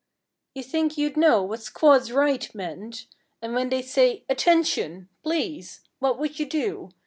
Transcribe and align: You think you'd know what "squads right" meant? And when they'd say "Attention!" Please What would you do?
You 0.55 0.63
think 0.63 0.97
you'd 0.97 1.15
know 1.15 1.43
what 1.43 1.61
"squads 1.61 2.11
right" 2.11 2.49
meant? 2.55 3.05
And 3.39 3.53
when 3.53 3.69
they'd 3.69 3.83
say 3.83 4.25
"Attention!" 4.27 5.09
Please 5.21 5.81
What 5.99 6.17
would 6.17 6.39
you 6.39 6.47
do? 6.47 6.89